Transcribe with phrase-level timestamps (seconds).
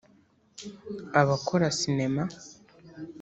[1.21, 2.21] abakora sinema